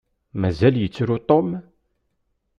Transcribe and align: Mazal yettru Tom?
Mazal 0.39 0.75
yettru 0.79 1.17
Tom? 1.27 1.49